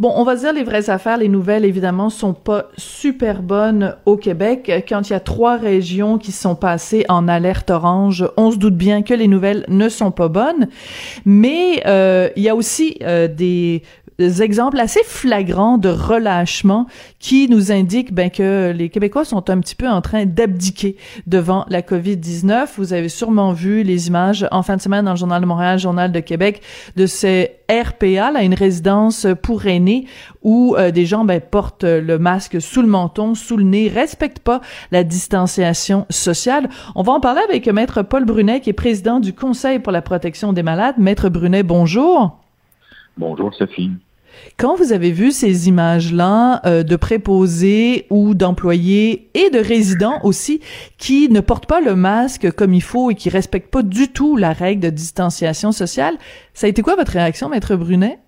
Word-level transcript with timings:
Bon, 0.00 0.14
on 0.16 0.24
va 0.24 0.34
dire 0.34 0.54
les 0.54 0.62
vraies 0.62 0.88
affaires. 0.88 1.18
Les 1.18 1.28
nouvelles, 1.28 1.66
évidemment, 1.66 2.08
sont 2.08 2.32
pas 2.32 2.70
super 2.78 3.42
bonnes 3.42 3.96
au 4.06 4.16
Québec. 4.16 4.72
Quand 4.88 5.06
il 5.06 5.12
y 5.12 5.16
a 5.16 5.20
trois 5.20 5.58
régions 5.58 6.16
qui 6.16 6.32
sont 6.32 6.54
passées 6.54 7.04
en 7.10 7.28
alerte 7.28 7.68
orange, 7.68 8.26
on 8.38 8.50
se 8.50 8.56
doute 8.56 8.76
bien 8.76 9.02
que 9.02 9.12
les 9.12 9.28
nouvelles 9.28 9.66
ne 9.68 9.90
sont 9.90 10.10
pas 10.10 10.28
bonnes. 10.28 10.68
Mais 11.26 11.82
euh, 11.84 12.30
il 12.34 12.42
y 12.42 12.48
a 12.48 12.56
aussi 12.56 12.96
euh, 13.02 13.28
des 13.28 13.82
exemples 14.20 14.78
assez 14.78 15.02
flagrants 15.04 15.78
de 15.78 15.88
relâchement 15.88 16.86
qui 17.18 17.48
nous 17.48 17.72
indiquent 17.72 18.12
ben, 18.12 18.30
que 18.30 18.72
les 18.72 18.88
Québécois 18.88 19.24
sont 19.24 19.48
un 19.50 19.60
petit 19.60 19.74
peu 19.74 19.88
en 19.88 20.00
train 20.00 20.26
d'abdiquer 20.26 20.96
devant 21.26 21.64
la 21.68 21.82
COVID-19. 21.82 22.68
Vous 22.76 22.92
avez 22.92 23.08
sûrement 23.08 23.52
vu 23.52 23.82
les 23.82 24.08
images 24.08 24.46
en 24.50 24.62
fin 24.62 24.76
de 24.76 24.82
semaine 24.82 25.04
dans 25.04 25.12
le 25.12 25.16
Journal 25.16 25.40
de 25.40 25.46
Montréal, 25.46 25.78
Journal 25.78 26.12
de 26.12 26.20
Québec, 26.20 26.62
de 26.96 27.06
ces 27.06 27.52
RPA, 27.70 28.32
là, 28.32 28.42
une 28.42 28.54
résidence 28.54 29.26
pour 29.42 29.66
aînés 29.66 30.06
où 30.42 30.74
euh, 30.76 30.90
des 30.90 31.06
gens 31.06 31.24
ben, 31.24 31.40
portent 31.40 31.84
le 31.84 32.18
masque 32.18 32.60
sous 32.60 32.82
le 32.82 32.88
menton, 32.88 33.34
sous 33.34 33.56
le 33.56 33.64
nez, 33.64 33.88
respectent 33.88 34.40
pas 34.40 34.60
la 34.90 35.04
distanciation 35.04 36.06
sociale. 36.10 36.68
On 36.94 37.02
va 37.02 37.12
en 37.12 37.20
parler 37.20 37.42
avec 37.48 37.68
Maître 37.68 38.02
Paul 38.02 38.24
Brunet, 38.24 38.60
qui 38.60 38.70
est 38.70 38.74
président 38.74 39.20
du 39.20 39.32
Conseil 39.32 39.78
pour 39.78 39.92
la 39.92 40.02
protection 40.02 40.52
des 40.52 40.62
malades. 40.62 40.96
Maître 40.98 41.28
Brunet, 41.28 41.62
bonjour. 41.62 42.38
Bonjour 43.16 43.52
Sophie. 43.54 43.90
Quand 44.58 44.76
vous 44.76 44.92
avez 44.92 45.10
vu 45.10 45.30
ces 45.30 45.68
images-là 45.68 46.60
euh, 46.66 46.82
de 46.82 46.96
préposés 46.96 48.06
ou 48.10 48.34
d'employés 48.34 49.28
et 49.34 49.50
de 49.50 49.58
résidents 49.58 50.20
aussi 50.22 50.60
qui 50.98 51.28
ne 51.28 51.40
portent 51.40 51.66
pas 51.66 51.80
le 51.80 51.94
masque 51.94 52.50
comme 52.52 52.74
il 52.74 52.82
faut 52.82 53.10
et 53.10 53.14
qui 53.14 53.30
respectent 53.30 53.70
pas 53.70 53.82
du 53.82 54.08
tout 54.08 54.36
la 54.36 54.52
règle 54.52 54.82
de 54.82 54.90
distanciation 54.90 55.72
sociale, 55.72 56.16
ça 56.54 56.66
a 56.66 56.70
été 56.70 56.82
quoi 56.82 56.96
votre 56.96 57.12
réaction, 57.12 57.48
maître 57.48 57.76
Brunet? 57.76 58.18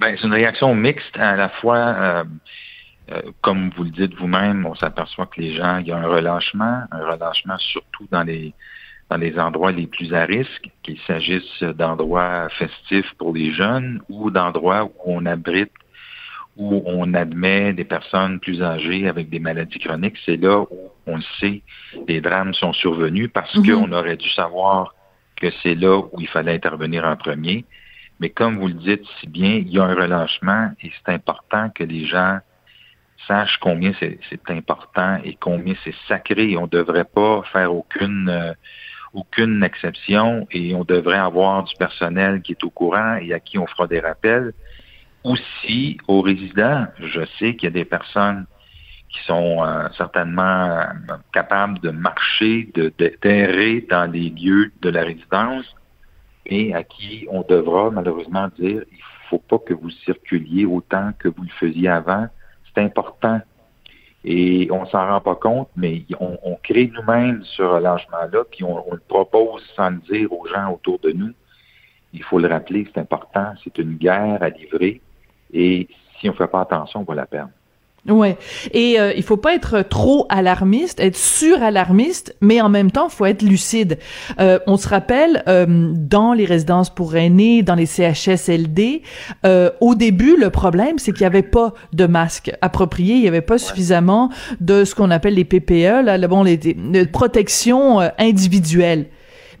Ben, 0.00 0.16
c'est 0.18 0.26
une 0.26 0.34
réaction 0.34 0.74
mixte 0.74 1.16
à 1.16 1.36
la 1.36 1.48
fois. 1.48 1.76
Euh, 1.76 2.24
euh, 3.10 3.20
comme 3.40 3.70
vous 3.76 3.84
le 3.84 3.90
dites 3.90 4.14
vous-même, 4.14 4.64
on 4.66 4.74
s'aperçoit 4.74 5.26
que 5.26 5.40
les 5.40 5.54
gens, 5.54 5.78
il 5.78 5.88
y 5.88 5.92
a 5.92 5.96
un 5.96 6.06
relâchement, 6.06 6.84
un 6.90 7.10
relâchement 7.10 7.58
surtout 7.58 8.06
dans 8.10 8.22
les 8.22 8.54
dans 9.12 9.18
les 9.18 9.38
endroits 9.38 9.72
les 9.72 9.86
plus 9.86 10.14
à 10.14 10.24
risque, 10.24 10.70
qu'il 10.82 10.98
s'agisse 11.06 11.62
d'endroits 11.62 12.48
festifs 12.48 13.12
pour 13.18 13.34
les 13.34 13.52
jeunes 13.52 14.00
ou 14.08 14.30
d'endroits 14.30 14.84
où 14.84 14.92
on 15.04 15.26
abrite, 15.26 15.72
où 16.56 16.82
on 16.86 17.12
admet 17.12 17.74
des 17.74 17.84
personnes 17.84 18.40
plus 18.40 18.62
âgées 18.62 19.06
avec 19.06 19.28
des 19.28 19.38
maladies 19.38 19.78
chroniques. 19.80 20.16
C'est 20.24 20.38
là 20.38 20.60
où 20.60 20.90
on 21.06 21.16
le 21.16 21.22
sait, 21.40 21.60
les 22.08 22.22
drames 22.22 22.54
sont 22.54 22.72
survenus 22.72 23.28
parce 23.34 23.54
mhm. 23.54 23.66
qu'on 23.66 23.92
aurait 23.92 24.16
dû 24.16 24.30
savoir 24.30 24.94
que 25.36 25.48
c'est 25.62 25.74
là 25.74 25.98
où 25.98 26.18
il 26.18 26.28
fallait 26.28 26.54
intervenir 26.54 27.04
en 27.04 27.16
premier. 27.16 27.66
Mais 28.18 28.30
comme 28.30 28.58
vous 28.58 28.68
le 28.68 28.74
dites 28.74 29.04
si 29.20 29.26
bien, 29.26 29.56
il 29.56 29.68
y 29.68 29.78
a 29.78 29.84
un 29.84 29.94
relâchement 29.94 30.70
et 30.82 30.90
c'est 30.90 31.12
important 31.12 31.68
que 31.68 31.84
les 31.84 32.06
gens 32.06 32.38
sachent 33.28 33.58
combien 33.60 33.92
c'est 34.00 34.18
important 34.48 35.18
et 35.22 35.36
combien 35.38 35.74
c'est 35.84 35.94
sacré. 36.08 36.56
On 36.56 36.62
ne 36.62 36.66
devrait 36.68 37.04
pas 37.04 37.42
faire 37.52 37.74
aucune 37.74 38.28
euh, 38.30 38.52
aucune 39.14 39.62
exception 39.62 40.46
et 40.50 40.74
on 40.74 40.84
devrait 40.84 41.18
avoir 41.18 41.64
du 41.64 41.74
personnel 41.76 42.42
qui 42.42 42.52
est 42.52 42.64
au 42.64 42.70
courant 42.70 43.16
et 43.16 43.32
à 43.32 43.40
qui 43.40 43.58
on 43.58 43.66
fera 43.66 43.86
des 43.86 44.00
rappels. 44.00 44.52
Aussi, 45.24 45.98
aux 46.08 46.20
résidents, 46.20 46.86
je 46.98 47.20
sais 47.38 47.54
qu'il 47.54 47.64
y 47.64 47.66
a 47.68 47.70
des 47.70 47.84
personnes 47.84 48.46
qui 49.08 49.22
sont 49.24 49.62
euh, 49.62 49.88
certainement 49.96 50.42
euh, 50.70 50.84
capables 51.32 51.78
de 51.80 51.90
marcher, 51.90 52.70
de 52.74 52.92
d'errer 52.98 53.86
dans 53.88 54.10
les 54.10 54.30
lieux 54.30 54.72
de 54.80 54.88
la 54.88 55.02
résidence 55.02 55.66
et 56.46 56.74
à 56.74 56.82
qui 56.82 57.26
on 57.30 57.42
devra 57.42 57.90
malheureusement 57.90 58.48
dire 58.58 58.82
il 58.90 58.98
faut 59.28 59.38
pas 59.38 59.58
que 59.58 59.74
vous 59.74 59.90
circuliez 59.90 60.64
autant 60.64 61.12
que 61.18 61.28
vous 61.28 61.42
le 61.42 61.50
faisiez 61.60 61.88
avant. 61.88 62.26
C'est 62.74 62.82
important 62.82 63.40
et 64.24 64.68
on 64.70 64.86
s'en 64.86 65.06
rend 65.08 65.20
pas 65.20 65.34
compte, 65.34 65.68
mais 65.76 66.04
on, 66.20 66.56
crée 66.62 66.92
nous-mêmes 66.94 67.42
ce 67.44 67.62
relâchement-là, 67.62 68.44
puis 68.50 68.62
on, 68.62 68.88
on, 68.88 68.94
le 68.94 69.00
propose 69.00 69.62
sans 69.74 69.90
le 69.90 69.96
dire 70.10 70.32
aux 70.32 70.46
gens 70.46 70.72
autour 70.72 71.00
de 71.00 71.10
nous. 71.10 71.32
Il 72.12 72.22
faut 72.22 72.38
le 72.38 72.48
rappeler, 72.48 72.86
c'est 72.92 73.00
important, 73.00 73.52
c'est 73.64 73.78
une 73.78 73.96
guerre 73.96 74.38
à 74.40 74.50
livrer, 74.50 75.00
et 75.52 75.88
si 76.20 76.28
on 76.28 76.32
ne 76.32 76.36
fait 76.36 76.46
pas 76.46 76.60
attention, 76.60 77.00
on 77.00 77.04
va 77.04 77.14
la 77.14 77.26
perdre. 77.26 77.50
Ouais. 78.08 78.36
Et 78.72 78.98
euh, 78.98 79.12
il 79.16 79.22
faut 79.22 79.36
pas 79.36 79.54
être 79.54 79.82
trop 79.82 80.26
alarmiste, 80.28 80.98
être 80.98 81.16
sur-alarmiste, 81.16 82.34
mais 82.40 82.60
en 82.60 82.68
même 82.68 82.90
temps, 82.90 83.08
faut 83.08 83.26
être 83.26 83.42
lucide. 83.42 83.98
Euh, 84.40 84.58
on 84.66 84.76
se 84.76 84.88
rappelle 84.88 85.44
euh, 85.46 85.92
dans 85.94 86.32
les 86.32 86.44
résidences 86.44 86.90
pour 86.90 87.14
aînés, 87.14 87.62
dans 87.62 87.76
les 87.76 87.86
CHSLD, 87.86 89.02
euh, 89.46 89.70
au 89.80 89.94
début, 89.94 90.36
le 90.36 90.50
problème, 90.50 90.98
c'est 90.98 91.12
qu'il 91.12 91.22
y 91.22 91.26
avait 91.26 91.42
pas 91.42 91.74
de 91.92 92.06
masques 92.06 92.52
appropriés, 92.60 93.14
il 93.14 93.22
y 93.22 93.28
avait 93.28 93.40
pas 93.40 93.58
suffisamment 93.58 94.30
de 94.60 94.84
ce 94.84 94.96
qu'on 94.96 95.12
appelle 95.12 95.34
les 95.34 95.44
PPE, 95.44 96.04
là, 96.04 96.18
bon, 96.26 96.42
les, 96.42 96.56
les 96.56 97.06
protection 97.06 98.00
euh, 98.00 98.08
individuelle. 98.18 99.06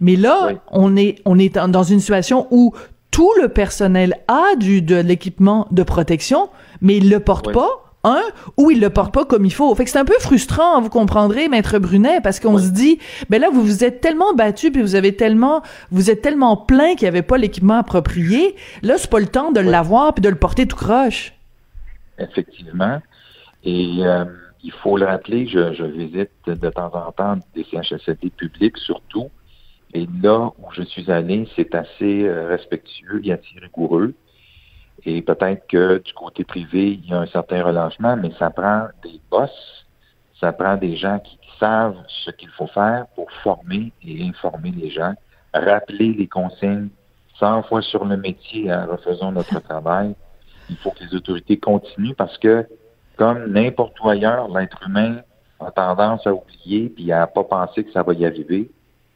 Mais 0.00 0.16
là, 0.16 0.50
on 0.72 0.96
est 0.96 1.20
on 1.24 1.38
est 1.38 1.56
dans 1.56 1.84
une 1.84 2.00
situation 2.00 2.48
où 2.50 2.72
tout 3.12 3.30
le 3.40 3.48
personnel 3.48 4.16
a 4.26 4.56
du 4.58 4.82
de 4.82 4.96
l'équipement 4.96 5.68
de 5.70 5.84
protection, 5.84 6.48
mais 6.80 6.96
il 6.96 7.08
le 7.08 7.20
porte 7.20 7.52
pas 7.52 7.91
un 8.04 8.22
ou 8.56 8.70
il 8.70 8.80
le 8.80 8.90
porte 8.90 9.12
pas 9.12 9.24
comme 9.24 9.44
il 9.44 9.52
faut. 9.52 9.74
Fait 9.74 9.84
que 9.84 9.90
c'est 9.90 9.98
un 9.98 10.04
peu 10.04 10.18
frustrant, 10.20 10.80
vous 10.80 10.88
comprendrez, 10.88 11.48
maître 11.48 11.78
Brunet, 11.78 12.20
parce 12.20 12.40
qu'on 12.40 12.58
se 12.58 12.70
dit, 12.70 12.98
ben 13.30 13.40
là, 13.40 13.48
vous 13.50 13.62
vous 13.62 13.84
êtes 13.84 14.00
tellement 14.00 14.34
battu, 14.34 14.70
puis 14.70 14.82
vous 14.82 14.94
avez 14.94 15.14
tellement, 15.16 15.62
vous 15.90 16.10
êtes 16.10 16.22
tellement 16.22 16.56
plein 16.56 16.94
qu'il 16.94 17.02
n'y 17.02 17.08
avait 17.08 17.22
pas 17.22 17.38
l'équipement 17.38 17.78
approprié. 17.78 18.56
Là, 18.82 18.94
c'est 18.98 19.10
pas 19.10 19.20
le 19.20 19.26
temps 19.26 19.52
de 19.52 19.60
l'avoir 19.60 20.14
puis 20.14 20.22
de 20.22 20.28
le 20.28 20.36
porter 20.36 20.66
tout 20.66 20.76
croche. 20.76 21.32
Effectivement. 22.18 23.00
Et 23.64 23.98
euh, 24.00 24.24
il 24.62 24.72
faut 24.72 24.96
le 24.96 25.06
rappeler, 25.06 25.46
je, 25.46 25.84
visite 25.84 26.30
de 26.46 26.70
temps 26.70 26.90
en 26.94 27.12
temps 27.12 27.38
des 27.54 27.64
CHSLD 27.64 28.30
publics 28.30 28.76
surtout. 28.78 29.30
Et 29.94 30.06
là 30.22 30.52
où 30.58 30.72
je 30.72 30.82
suis 30.82 31.10
allé, 31.10 31.46
c'est 31.54 31.74
assez 31.74 32.24
euh, 32.24 32.48
respectueux 32.48 33.20
et 33.24 33.32
assez 33.32 33.58
rigoureux. 33.60 34.14
Et 35.04 35.22
peut-être 35.22 35.66
que 35.66 35.98
du 35.98 36.12
côté 36.12 36.44
privé, 36.44 37.00
il 37.02 37.10
y 37.10 37.12
a 37.12 37.20
un 37.20 37.26
certain 37.26 37.62
relâchement, 37.64 38.16
mais 38.16 38.30
ça 38.38 38.50
prend 38.50 38.86
des 39.02 39.20
boss, 39.30 39.50
ça 40.40 40.52
prend 40.52 40.76
des 40.76 40.96
gens 40.96 41.18
qui 41.18 41.38
savent 41.58 41.96
ce 42.24 42.30
qu'il 42.30 42.50
faut 42.50 42.68
faire 42.68 43.06
pour 43.14 43.30
former 43.42 43.92
et 44.04 44.22
informer 44.24 44.70
les 44.70 44.90
gens, 44.90 45.14
rappeler 45.52 46.12
les 46.12 46.28
consignes 46.28 46.88
100 47.38 47.64
fois 47.64 47.82
sur 47.82 48.04
le 48.04 48.16
métier 48.16 48.72
en 48.72 48.86
refaisant 48.86 49.32
notre 49.32 49.58
travail. 49.68 50.14
Il 50.70 50.76
faut 50.76 50.90
que 50.90 51.02
les 51.04 51.14
autorités 51.14 51.56
continuent 51.56 52.14
parce 52.14 52.38
que, 52.38 52.66
comme 53.16 53.52
n'importe 53.52 53.98
où 54.00 54.08
ailleurs, 54.08 54.48
l'être 54.56 54.80
humain 54.86 55.20
a 55.60 55.70
tendance 55.70 56.26
à 56.26 56.32
oublier 56.32 56.88
puis 56.88 57.10
à 57.12 57.26
pas 57.26 57.44
penser 57.44 57.84
que 57.84 57.92
ça 57.92 58.02
va 58.02 58.14
y 58.14 58.24
arriver. 58.24 58.70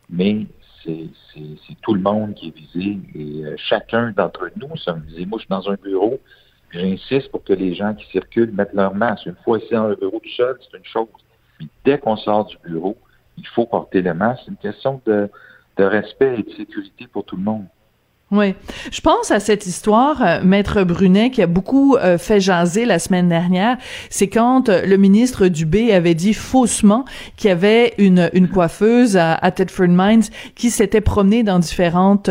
Mais 0.09 0.47
c'est 0.87 1.81
tout 1.83 1.95
le 1.95 2.01
monde 2.01 2.35
qui 2.35 2.49
est 2.49 2.57
visé 2.57 2.99
et 3.15 3.45
euh, 3.45 3.55
chacun 3.57 4.13
d'entre 4.13 4.51
nous 4.57 4.77
sommes 4.77 5.01
visés. 5.01 5.27
Moi, 5.27 5.39
je 5.39 5.45
suis 5.45 5.51
dans 5.51 5.69
un 5.71 5.75
bureau, 5.75 6.19
j'insiste 6.71 7.31
pour 7.31 7.45
que 7.45 7.53
les 7.53 7.75
gens 7.75 7.95
qui 7.95 8.07
circulent 8.07 8.53
mettent 8.53 8.75
leur 8.75 8.95
masque. 8.95 9.27
Une 9.27 9.37
fois 9.45 9.59
ici 9.59 9.73
dans 9.73 9.89
le 9.89 9.97
bureau 9.97 10.21
tout 10.21 10.31
seul, 10.37 10.57
c'est 10.61 10.79
une 10.79 10.85
chose. 10.85 11.09
Mais 11.61 11.67
dès 11.85 11.99
qu'on 11.99 12.17
sort 12.17 12.47
du 12.47 12.57
bureau, 12.65 12.97
il 13.37 13.47
faut 13.49 13.67
porter 13.67 14.03
le 14.03 14.15
masque. 14.15 14.43
C'est 14.45 14.51
une 14.51 14.57
question 14.57 15.01
de 15.05 15.29
respect 15.79 16.37
et 16.39 16.43
de 16.43 16.51
sécurité 16.53 17.07
pour 17.07 17.25
tout 17.25 17.37
le 17.37 17.43
monde. 17.43 17.67
Oui, 18.33 18.55
je 18.91 19.01
pense 19.01 19.31
à 19.31 19.39
cette 19.39 19.67
histoire, 19.67 20.21
euh, 20.21 20.41
maître 20.43 20.83
Brunet, 20.83 21.31
qui 21.31 21.43
a 21.43 21.47
beaucoup 21.47 21.95
euh, 21.95 22.19
fait 22.19 22.41
jaser 22.41 22.85
la 22.85 22.99
semaine 22.99 23.29
dernière. 23.29 23.77
C'est 24.11 24.27
quand 24.27 24.69
euh, 24.69 24.85
le 24.85 24.97
ministre 24.97 25.47
Dubé 25.47 25.93
avait 25.93 26.17
dit 26.17 26.35
faussement 26.35 27.05
qu'il 27.37 27.51
y 27.51 27.53
avait 27.53 27.95
une, 27.99 28.29
une 28.33 28.49
coiffeuse 28.49 29.17
à, 29.17 29.35
à 29.35 29.53
Tedford 29.53 29.87
Mines 29.91 30.25
qui 30.57 30.71
s'était 30.71 31.01
promenée 31.01 31.45
dans 31.45 31.61
différentes 31.61 32.29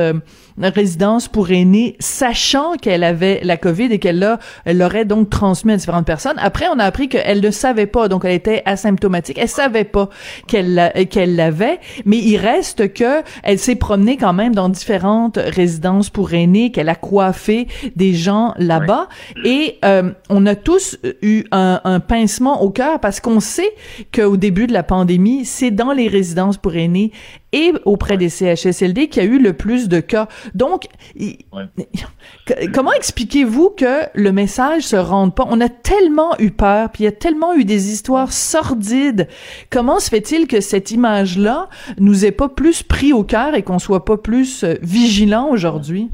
résidence 0.58 1.28
pour 1.28 1.52
aînés, 1.52 1.96
sachant 2.00 2.76
qu'elle 2.76 3.04
avait 3.04 3.42
la 3.44 3.58
COVID 3.58 3.86
et 3.86 4.00
qu'elle 4.00 4.20
l'a, 4.20 4.40
elle 4.64 4.78
l'aurait 4.78 5.06
donc 5.06 5.30
transmis 5.30 5.74
à 5.74 5.78
différentes 5.78 6.06
personnes. 6.06 6.38
Après, 6.38 6.66
on 6.74 6.80
a 6.80 6.84
appris 6.84 7.10
qu'elle 7.10 7.42
ne 7.42 7.52
savait 7.52 7.86
pas, 7.88 8.08
donc 8.08 8.26
elle 8.26 8.34
était 8.34 8.64
asymptomatique. 8.66 9.38
Elle 9.38 9.50
savait 9.50 9.84
pas 9.84 10.10
qu'elle 10.48 10.94
qu'elle 11.10 11.36
l'avait, 11.36 11.80
mais 12.06 12.18
il 12.18 12.38
reste 12.38 12.94
que 12.94 13.22
elle 13.44 13.60
s'est 13.60 13.76
promenée 13.76 14.18
quand 14.18 14.34
même 14.34 14.56
dans 14.56 14.70
différentes 14.70 15.38
résidences 15.38 16.10
pour 16.10 16.34
aînés, 16.34 16.72
qu'elle 16.72 16.90
a 16.90 16.96
coiffé 16.96 17.68
des 17.96 18.14
gens 18.14 18.54
là-bas, 18.58 19.08
et 19.44 19.78
euh, 19.84 20.12
on 20.30 20.46
a 20.46 20.56
tous 20.56 20.98
eu 21.22 21.44
un, 21.52 21.82
un 21.84 22.00
pincement 22.00 22.62
au 22.62 22.70
cœur 22.70 23.00
parce 23.00 23.20
qu'on 23.20 23.40
sait 23.40 23.74
qu'au 24.14 24.38
début 24.38 24.68
de 24.68 24.74
la 24.74 24.84
pandémie, 24.84 25.46
c'est 25.46 25.72
dans 25.72 25.92
les 25.92 26.08
résidences 26.08 26.58
pour 26.58 26.76
aînés 26.76 27.12
et 27.56 27.74
auprès 27.86 28.18
des 28.18 28.28
CHSLD 28.28 29.08
qu'il 29.08 29.24
y 29.24 29.26
a 29.26 29.30
eu 29.30 29.40
le 29.40 29.54
plus 29.54 29.88
de 29.88 30.02
cas. 30.02 30.28
Donc, 30.54 30.88
comment 32.74 32.92
expliquez-vous 32.92 33.70
que 33.70 34.02
le 34.14 34.32
message 34.34 34.84
se 34.84 34.98
rende 34.98 35.34
pas? 35.34 35.48
On 35.50 35.62
a 35.62 35.70
tellement 35.70 36.38
eu 36.40 36.52
peur, 36.52 36.90
puis 36.90 37.04
il 37.04 37.06
y 37.06 37.10
a 37.10 37.14
tellement 37.14 37.56
eu 37.56 37.64
des 37.64 37.94
histoires 37.94 38.34
sordides. 38.34 39.30
Comment 39.70 40.00
se 40.00 40.10
fait-il 40.10 40.48
que 40.48 40.60
cette 40.60 40.92
image-là 40.92 41.70
nous 41.98 42.26
ait 42.26 42.32
pas 42.32 42.50
plus 42.50 42.84
pris 42.84 43.14
au 43.14 43.24
cœur 43.24 43.56
et 43.56 43.64
qu'on 43.64 43.80
soit 43.80 44.04
pas 44.04 44.18
plus 44.18 44.66
euh, 44.66 44.76
vigilant 44.82 45.48
aujourd'hui? 45.48 46.10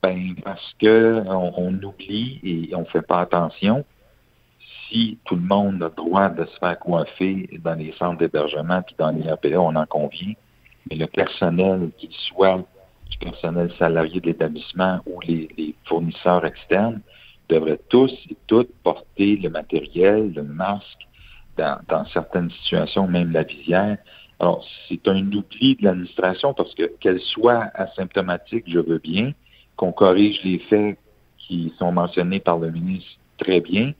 Ben, 0.00 0.34
parce 0.44 0.76
que 0.78 1.22
on, 1.26 1.74
oublie 1.82 2.38
et 2.44 2.74
on 2.76 2.84
fait 2.84 3.02
pas 3.02 3.20
attention 3.20 3.84
tout 5.24 5.36
le 5.36 5.42
monde 5.42 5.82
a 5.82 5.86
le 5.86 5.94
droit 5.94 6.28
de 6.28 6.44
se 6.44 6.58
faire 6.58 6.78
coiffer 6.78 7.48
dans 7.64 7.74
les 7.74 7.92
centres 7.98 8.18
d'hébergement 8.18 8.82
puis 8.82 8.94
dans 8.98 9.10
les 9.10 9.28
APA, 9.28 9.58
on 9.58 9.74
en 9.74 9.86
convient, 9.86 10.34
mais 10.88 10.96
le 10.96 11.06
personnel, 11.06 11.90
qu'il 11.98 12.12
soit 12.12 12.62
du 13.10 13.18
personnel 13.18 13.72
salarié 13.78 14.20
de 14.20 14.26
l'établissement 14.26 15.00
ou 15.06 15.20
les, 15.20 15.74
fournisseurs 15.84 16.44
externes, 16.44 17.00
devraient 17.48 17.80
tous 17.88 18.12
et 18.30 18.36
toutes 18.46 18.72
porter 18.82 19.36
le 19.36 19.50
matériel, 19.50 20.32
le 20.32 20.42
masque, 20.42 21.06
dans, 21.56 21.78
dans 21.88 22.04
certaines 22.06 22.50
situations, 22.50 23.06
même 23.06 23.32
la 23.32 23.42
visière. 23.42 23.98
Alors, 24.40 24.64
c'est 24.88 25.06
un 25.08 25.30
oubli 25.32 25.76
de 25.76 25.84
l'administration 25.84 26.54
parce 26.54 26.74
que 26.74 26.84
qu'elle 27.00 27.20
soit 27.20 27.70
asymptomatique, 27.74 28.64
je 28.66 28.78
veux 28.78 28.98
bien, 28.98 29.32
qu'on 29.76 29.92
corrige 29.92 30.42
les 30.44 30.58
faits 30.60 30.98
qui 31.38 31.72
sont 31.78 31.92
mentionnés 31.92 32.40
par 32.40 32.58
le 32.58 32.70
ministre 32.70 33.10
très 33.38 33.60
bien, 33.60 33.92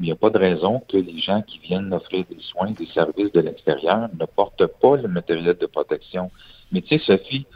il 0.00 0.04
n'y 0.04 0.12
a 0.12 0.16
pas 0.16 0.30
de 0.30 0.38
raison 0.38 0.82
que 0.88 0.96
les 0.96 1.18
gens 1.18 1.42
qui 1.42 1.58
viennent 1.58 1.92
offrir 1.92 2.24
des 2.30 2.40
soins, 2.40 2.70
des 2.70 2.86
services 2.86 3.30
de 3.32 3.40
l'extérieur 3.40 4.08
ne 4.18 4.24
portent 4.24 4.66
pas 4.66 4.96
le 4.96 5.08
matériel 5.08 5.56
de 5.60 5.66
protection. 5.66 6.30
Mais 6.72 6.80
tu 6.80 6.98
sais, 6.98 7.04
Sophie, 7.04 7.46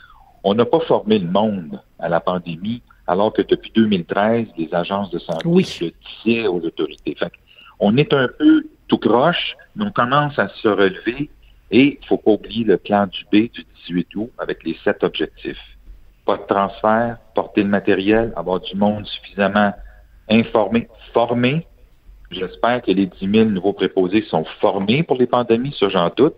on 0.43 0.53
n'a 0.53 0.67
pas 0.67 0.81
formé 0.81 1.19
le 1.19 1.27
monde 1.27 1.81
à 1.99 2.11
la 2.11 2.21
pandémie, 2.21 2.83
alors 3.07 3.33
que 3.33 3.41
depuis 3.41 3.73
2013, 3.75 4.49
les 4.59 4.75
agences 4.75 5.11
de 5.11 5.19
santé 5.21 5.49
le 5.49 5.93
disaient 6.23 6.47
aux 6.47 6.61
autorités. 6.61 7.15
Fait 7.15 7.33
on 7.81 7.97
est 7.97 8.13
un 8.13 8.29
peu 8.29 8.65
tout 8.89 8.99
croche, 8.99 9.57
mais 9.75 9.87
on 9.87 9.91
commence 9.91 10.39
à 10.39 10.49
se 10.49 10.69
relever 10.69 11.31
et 11.71 11.99
il 12.01 12.07
faut 12.07 12.19
pas 12.19 12.33
oublier 12.33 12.65
le 12.65 12.77
plan 12.77 13.07
du 13.07 13.25
B 13.33 13.51
du 13.51 13.65
18 13.87 14.17
août 14.17 14.31
avec 14.39 14.63
les 14.65 14.77
sept 14.85 15.03
objectifs. 15.03 15.57
Pas 16.27 16.37
de 16.37 16.43
transfert, 16.47 17.17
porter 17.35 17.63
le 17.63 17.71
matériel, 17.71 18.35
avoir 18.37 18.61
du 18.61 18.77
monde 18.77 19.07
suffisamment 19.07 19.73
informé, 20.29 20.89
formé 21.15 21.67
J'espère 22.35 22.83
que 22.83 22.91
les 22.91 23.07
10 23.07 23.31
000 23.31 23.51
nouveaux 23.51 23.73
préposés 23.73 24.23
sont 24.23 24.45
formés 24.61 25.03
pour 25.03 25.17
les 25.17 25.27
pandémies, 25.27 25.75
ça 25.79 25.89
j'en 25.89 26.11
doute, 26.17 26.35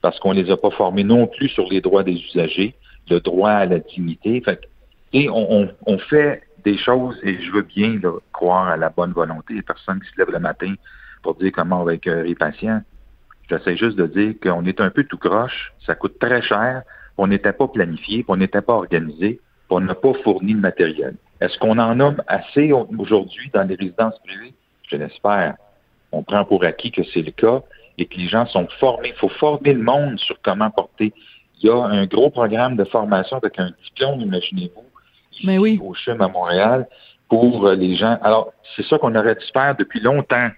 parce 0.00 0.18
qu'on 0.20 0.34
ne 0.34 0.42
les 0.42 0.50
a 0.50 0.56
pas 0.56 0.70
formés 0.70 1.04
non 1.04 1.26
plus 1.26 1.48
sur 1.48 1.68
les 1.68 1.80
droits 1.80 2.04
des 2.04 2.14
usagers, 2.14 2.74
le 3.10 3.20
droit 3.20 3.50
à 3.50 3.66
la 3.66 3.80
dignité. 3.80 4.40
Fait 4.40 4.60
et 5.12 5.28
on, 5.28 5.98
fait 6.08 6.42
des 6.64 6.78
choses, 6.78 7.18
et 7.22 7.38
je 7.42 7.50
veux 7.50 7.62
bien 7.62 8.00
croire 8.32 8.68
à 8.68 8.76
la 8.76 8.88
bonne 8.88 9.12
volonté 9.12 9.54
des 9.54 9.62
personnes 9.62 10.00
qui 10.00 10.08
se 10.10 10.18
lèvent 10.18 10.32
le 10.32 10.38
matin 10.38 10.74
pour 11.22 11.34
dire 11.34 11.52
comment 11.52 11.82
on 11.82 11.84
va 11.84 11.92
accueillir 11.92 12.24
les 12.24 12.34
patients. 12.34 12.80
J'essaie 13.50 13.76
juste 13.76 13.98
de 13.98 14.06
dire 14.06 14.34
qu'on 14.42 14.64
est 14.64 14.80
un 14.80 14.90
peu 14.90 15.04
tout 15.04 15.18
croche, 15.18 15.74
ça 15.84 15.94
coûte 15.94 16.18
très 16.18 16.40
cher, 16.40 16.82
on 17.18 17.26
n'était 17.26 17.52
pas 17.52 17.68
planifié, 17.68 18.24
on 18.28 18.36
n'était 18.36 18.62
pas 18.62 18.72
organisé, 18.72 19.40
on 19.68 19.80
n'a 19.80 19.94
pas 19.94 20.14
fourni 20.24 20.54
de 20.54 20.60
matériel. 20.60 21.16
Est-ce 21.40 21.58
qu'on 21.58 21.78
en 21.78 22.00
a 22.00 22.14
assez 22.28 22.72
aujourd'hui 22.72 23.50
dans 23.52 23.64
les 23.64 23.74
résidences 23.74 24.18
privées? 24.20 24.54
Je 24.92 24.96
l'espère, 24.96 25.56
on 26.12 26.22
prend 26.22 26.44
pour 26.44 26.64
acquis 26.64 26.90
que 26.90 27.02
c'est 27.12 27.22
le 27.22 27.32
cas 27.32 27.62
et 27.98 28.06
que 28.06 28.16
les 28.16 28.28
gens 28.28 28.46
sont 28.46 28.68
formés. 28.78 29.08
Il 29.08 29.14
faut 29.14 29.28
former 29.28 29.72
le 29.72 29.82
monde 29.82 30.18
sur 30.18 30.40
comment 30.42 30.70
porter. 30.70 31.12
Il 31.60 31.66
y 31.66 31.70
a 31.70 31.76
un 31.76 32.06
gros 32.06 32.30
programme 32.30 32.76
de 32.76 32.84
formation 32.84 33.38
avec 33.38 33.58
un 33.58 33.70
diplôme, 33.84 34.20
imaginez-vous, 34.20 34.84
Mais 35.44 35.58
oui. 35.58 35.80
au 35.82 35.94
CHUM 35.94 36.20
à 36.20 36.28
Montréal 36.28 36.86
pour 37.28 37.68
les 37.70 37.96
gens. 37.96 38.18
Alors, 38.22 38.52
c'est 38.76 38.84
ça 38.84 38.98
qu'on 38.98 39.14
aurait 39.14 39.36
dû 39.36 39.46
faire 39.52 39.74
depuis 39.76 40.00
longtemps. 40.00 40.50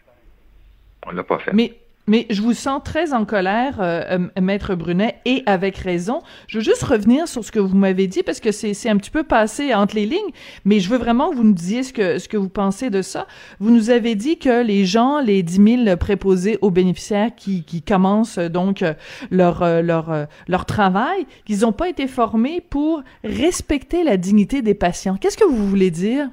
On 1.06 1.12
ne 1.12 1.16
l'a 1.16 1.24
pas 1.24 1.38
fait. 1.38 1.52
Mais 1.52 1.74
mais 2.06 2.26
je 2.30 2.42
vous 2.42 2.52
sens 2.52 2.82
très 2.84 3.12
en 3.12 3.24
colère, 3.24 3.80
euh, 3.80 4.18
euh, 4.36 4.40
Maître 4.40 4.74
Brunet, 4.74 5.20
et 5.24 5.42
avec 5.46 5.78
raison. 5.78 6.22
Je 6.46 6.58
veux 6.58 6.64
juste 6.64 6.82
revenir 6.82 7.28
sur 7.28 7.44
ce 7.44 7.50
que 7.50 7.58
vous 7.58 7.76
m'avez 7.76 8.06
dit, 8.06 8.22
parce 8.22 8.40
que 8.40 8.52
c'est 8.52 8.88
un 8.88 8.96
petit 8.96 9.10
peu 9.10 9.22
passé 9.22 9.74
entre 9.74 9.94
les 9.94 10.06
lignes, 10.06 10.32
mais 10.64 10.80
je 10.80 10.88
veux 10.88 10.98
vraiment 10.98 11.30
que 11.30 11.36
vous 11.36 11.44
nous 11.44 11.52
disiez 11.52 11.82
ce 11.82 11.92
que, 11.92 12.36
vous 12.36 12.48
pensez 12.48 12.90
de 12.90 13.02
ça. 13.02 13.26
Vous 13.60 13.70
nous 13.70 13.90
avez 13.90 14.14
dit 14.14 14.38
que 14.38 14.62
les 14.62 14.84
gens, 14.84 15.20
les 15.20 15.42
10 15.42 15.84
000 15.84 15.96
préposés 15.96 16.58
aux 16.60 16.70
bénéficiaires 16.70 17.30
qui, 17.34 17.64
qui 17.64 17.82
commencent 17.82 18.38
euh, 18.38 18.48
donc 18.48 18.84
leur, 19.30 19.82
leur, 19.82 20.26
leur 20.48 20.66
travail, 20.66 21.26
qu'ils 21.44 21.60
n'ont 21.60 21.72
pas 21.72 21.88
été 21.88 22.06
formés 22.06 22.60
pour 22.60 23.02
respecter 23.22 24.04
la 24.04 24.16
dignité 24.16 24.62
des 24.62 24.74
patients. 24.74 25.16
Qu'est-ce 25.16 25.38
que 25.38 25.44
vous 25.44 25.68
voulez 25.68 25.90
dire? 25.90 26.28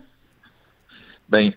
Ben, 1.30 1.52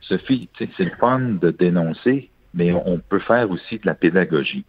Sophie, 0.00 0.48
c'est 0.58 0.68
le 0.78 0.90
fun 0.98 1.20
de 1.40 1.50
dénoncer, 1.50 2.30
mais 2.54 2.72
on 2.72 2.98
peut 2.98 3.20
faire 3.20 3.50
aussi 3.50 3.78
de 3.78 3.86
la 3.86 3.94
pédagogie. 3.94 4.64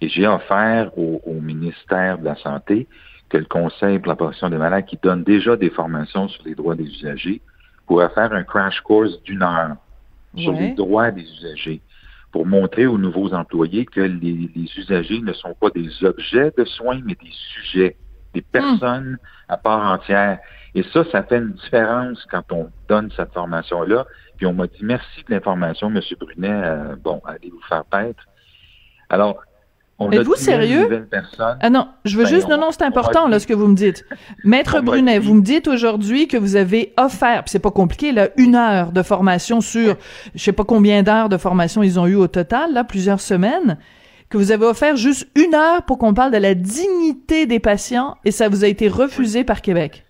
Et 0.00 0.08
j'ai 0.08 0.26
offert 0.26 0.96
au, 0.96 1.20
ministère 1.40 2.18
de 2.18 2.24
la 2.24 2.36
Santé 2.36 2.86
que 3.28 3.38
le 3.38 3.44
Conseil 3.44 3.98
pour 3.98 4.08
la 4.08 4.16
protection 4.16 4.48
des 4.48 4.56
malades, 4.56 4.86
qui 4.86 4.98
donne 5.02 5.24
déjà 5.24 5.56
des 5.56 5.70
formations 5.70 6.28
sur 6.28 6.44
les 6.44 6.54
droits 6.54 6.76
des 6.76 6.84
usagers, 6.84 7.40
pourrait 7.86 8.10
faire 8.10 8.32
un 8.32 8.44
crash 8.44 8.80
course 8.80 9.22
d'une 9.22 9.42
heure 9.42 9.76
sur 10.36 10.52
les 10.52 10.72
droits 10.72 11.10
des 11.10 11.22
usagers 11.22 11.80
pour 12.32 12.46
montrer 12.46 12.86
aux 12.86 12.98
nouveaux 12.98 13.32
employés 13.32 13.86
que 13.86 14.00
les, 14.00 14.50
usagers 14.76 15.20
ne 15.20 15.32
sont 15.32 15.54
pas 15.54 15.70
des 15.70 15.88
objets 16.04 16.52
de 16.56 16.64
soins, 16.64 17.00
mais 17.04 17.14
des 17.14 17.32
sujets, 17.32 17.96
des 18.34 18.40
hmm. 18.40 18.52
personnes 18.52 19.18
à 19.48 19.56
part 19.56 19.92
entière. 19.92 20.38
Et 20.74 20.82
ça, 20.92 21.04
ça 21.10 21.22
fait 21.22 21.38
une 21.38 21.52
différence 21.52 22.24
quand 22.30 22.44
on 22.52 22.68
donne 22.88 23.10
cette 23.16 23.32
formation-là. 23.32 24.06
Puis 24.38 24.46
on 24.46 24.54
m'a 24.54 24.66
dit 24.66 24.78
merci 24.82 25.24
de 25.28 25.34
l'information, 25.34 25.88
M. 25.88 26.00
Brunet. 26.18 26.48
Euh, 26.48 26.96
bon, 26.96 27.20
allez 27.26 27.50
vous 27.50 27.60
faire 27.68 27.84
paître. 27.84 28.24
Alors, 29.10 29.42
on 30.00 30.12
Êtes-vous 30.12 30.36
sérieux? 30.36 31.08
Ah 31.60 31.70
non, 31.70 31.88
je 32.04 32.16
veux 32.16 32.22
ben, 32.22 32.30
juste, 32.30 32.48
non, 32.48 32.56
non, 32.56 32.70
c'est 32.70 32.84
important, 32.84 33.26
là, 33.26 33.40
ce 33.40 33.48
que 33.48 33.52
vous 33.52 33.66
me 33.66 33.74
dites. 33.74 34.04
Maître 34.44 34.80
Brunet, 34.80 35.18
vous 35.18 35.34
me 35.34 35.42
dites 35.42 35.66
aujourd'hui 35.66 36.28
que 36.28 36.36
vous 36.36 36.54
avez 36.54 36.92
offert, 36.96 37.42
puis 37.42 37.50
c'est 37.50 37.58
pas 37.58 37.72
compliqué, 37.72 38.12
là, 38.12 38.28
une 38.36 38.54
heure 38.54 38.92
de 38.92 39.02
formation 39.02 39.60
sur, 39.60 39.96
je 40.36 40.40
sais 40.40 40.52
pas 40.52 40.64
combien 40.64 41.02
d'heures 41.02 41.28
de 41.28 41.36
formation 41.36 41.82
ils 41.82 41.98
ont 41.98 42.06
eu 42.06 42.14
au 42.14 42.28
total, 42.28 42.74
là, 42.74 42.84
plusieurs 42.84 43.20
semaines, 43.20 43.76
que 44.28 44.36
vous 44.36 44.52
avez 44.52 44.66
offert 44.66 44.94
juste 44.94 45.26
une 45.34 45.56
heure 45.56 45.82
pour 45.82 45.98
qu'on 45.98 46.14
parle 46.14 46.30
de 46.30 46.38
la 46.38 46.54
dignité 46.54 47.46
des 47.46 47.58
patients 47.58 48.16
et 48.24 48.30
ça 48.30 48.48
vous 48.48 48.62
a 48.62 48.68
été 48.68 48.86
refusé 48.86 49.42
par 49.42 49.62
Québec. 49.62 50.04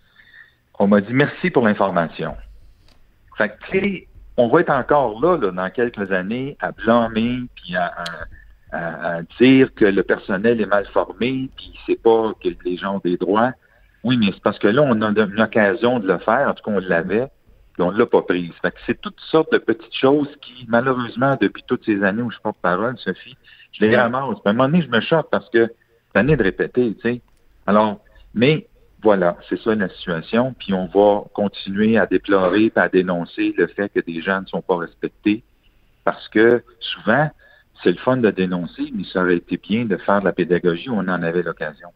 On 0.78 0.86
m'a 0.86 1.00
dit 1.00 1.14
merci 1.14 1.48
pour 1.50 1.64
l'information. 1.64 2.34
Fait 3.38 3.48
que, 3.48 3.54
on 4.38 4.46
va 4.46 4.60
être 4.60 4.70
encore 4.70 5.20
là, 5.20 5.36
dans 5.36 5.70
quelques 5.70 6.12
années 6.12 6.56
à 6.60 6.70
blâmer 6.70 7.42
puis 7.56 7.74
à, 7.76 9.22
dire 9.40 9.74
que 9.74 9.84
le 9.84 10.02
personnel 10.02 10.60
est 10.60 10.66
mal 10.66 10.86
formé 10.86 11.50
puis 11.56 11.72
sait 11.86 11.96
pas 11.96 12.32
que 12.42 12.50
les 12.64 12.76
gens 12.76 12.96
ont 12.96 13.00
des 13.02 13.16
droits. 13.16 13.52
Oui, 14.04 14.16
mais 14.16 14.26
c'est 14.32 14.42
parce 14.42 14.58
que 14.58 14.68
là, 14.68 14.82
on 14.82 15.02
a 15.02 15.08
une 15.08 15.40
occasion 15.40 15.98
de 15.98 16.06
le 16.06 16.18
faire, 16.18 16.48
en 16.48 16.54
tout 16.54 16.62
cas, 16.62 16.70
on 16.70 16.78
l'avait, 16.78 17.28
puis 17.72 17.82
on 17.82 17.90
ne 17.90 17.98
l'a 17.98 18.06
pas 18.06 18.22
prise. 18.22 18.52
Fait 18.62 18.70
que 18.70 18.76
c'est 18.86 19.00
toutes 19.00 19.18
sortes 19.20 19.50
de 19.52 19.58
petites 19.58 19.94
choses 19.94 20.28
qui, 20.40 20.66
malheureusement, 20.68 21.36
depuis 21.40 21.64
toutes 21.66 21.84
ces 21.84 22.04
années 22.04 22.22
où 22.22 22.30
je 22.30 22.38
porte 22.38 22.58
parole, 22.62 22.96
Sophie, 22.98 23.36
je 23.72 23.84
les 23.84 23.96
ramasse. 23.96 24.36
à 24.44 24.50
un 24.50 24.52
moment 24.52 24.68
donné, 24.68 24.82
je 24.82 24.88
me 24.88 25.00
choque 25.00 25.28
parce 25.30 25.48
que 25.50 25.66
c'est 26.12 26.18
année 26.18 26.36
de 26.36 26.42
répéter, 26.42 26.94
tu 26.94 27.00
sais. 27.00 27.22
Alors, 27.66 28.00
mais 28.34 28.68
voilà, 29.02 29.36
c'est 29.48 29.60
ça 29.60 29.74
la 29.74 29.88
situation. 29.88 30.54
Puis 30.58 30.72
on 30.74 30.86
va 30.86 31.24
continuer 31.32 31.98
à 31.98 32.06
déplorer 32.06 32.72
à 32.74 32.88
dénoncer 32.88 33.54
le 33.56 33.66
fait 33.68 33.88
que 33.90 34.00
des 34.00 34.20
gens 34.20 34.40
ne 34.40 34.46
sont 34.46 34.62
pas 34.62 34.76
respectés 34.76 35.42
parce 36.04 36.28
que 36.28 36.62
souvent, 36.80 37.30
c'est 37.82 37.90
le 37.90 37.98
fun 37.98 38.16
de 38.16 38.30
dénoncer, 38.30 38.90
mais 38.94 39.04
ça 39.04 39.22
aurait 39.22 39.36
été 39.36 39.56
bien 39.56 39.84
de 39.84 39.96
faire 39.98 40.20
de 40.20 40.24
la 40.24 40.32
pédagogie 40.32 40.88
où 40.88 40.94
on 40.94 41.00
en 41.00 41.22
avait 41.22 41.42
l'occasion. 41.42 41.88